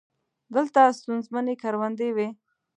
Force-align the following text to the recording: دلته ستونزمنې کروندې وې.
دلته 0.55 0.81
ستونزمنې 0.99 1.55
کروندې 1.61 2.09
وې. 2.15 2.27